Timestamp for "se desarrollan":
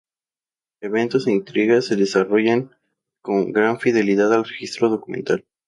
1.85-2.71